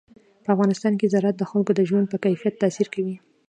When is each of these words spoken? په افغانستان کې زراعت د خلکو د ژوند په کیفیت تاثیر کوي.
په 0.43 0.49
افغانستان 0.55 0.93
کې 0.99 1.11
زراعت 1.13 1.35
د 1.39 1.43
خلکو 1.51 1.71
د 1.75 1.81
ژوند 1.89 2.05
په 2.09 2.17
کیفیت 2.25 2.55
تاثیر 2.61 2.87
کوي. 2.95 3.15